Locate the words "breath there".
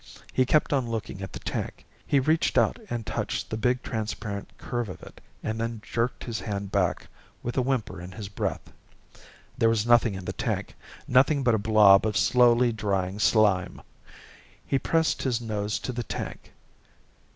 8.27-9.69